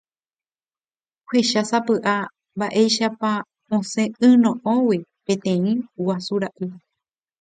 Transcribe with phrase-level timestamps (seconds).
[1.27, 2.15] Ohechásapy'a
[2.55, 3.31] mba'éichapa
[3.75, 5.67] osẽ yno'õgui peteĩ
[6.03, 6.67] guasu ra'y.